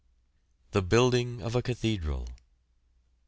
THE 0.71 0.81
BUILDING 0.81 1.43
OF 1.43 1.53
A 1.55 1.61
CATHEDRAL. 1.61 2.25